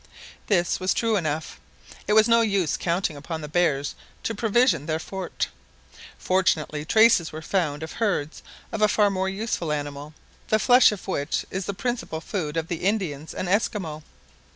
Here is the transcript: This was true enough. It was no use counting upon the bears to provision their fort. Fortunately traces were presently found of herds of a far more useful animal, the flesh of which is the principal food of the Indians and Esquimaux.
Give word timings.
This 0.47 0.79
was 0.79 0.95
true 0.95 1.15
enough. 1.15 1.59
It 2.07 2.13
was 2.13 2.27
no 2.27 2.41
use 2.41 2.75
counting 2.75 3.15
upon 3.15 3.41
the 3.41 3.47
bears 3.47 3.93
to 4.23 4.33
provision 4.33 4.87
their 4.87 4.97
fort. 4.97 5.49
Fortunately 6.17 6.83
traces 6.83 7.31
were 7.31 7.41
presently 7.41 7.59
found 7.59 7.83
of 7.83 7.91
herds 7.93 8.41
of 8.71 8.81
a 8.81 8.87
far 8.87 9.11
more 9.11 9.29
useful 9.29 9.71
animal, 9.71 10.15
the 10.47 10.57
flesh 10.57 10.91
of 10.91 11.07
which 11.07 11.45
is 11.51 11.67
the 11.67 11.75
principal 11.75 12.19
food 12.19 12.57
of 12.57 12.67
the 12.67 12.77
Indians 12.83 13.31
and 13.31 13.47
Esquimaux. 13.47 14.01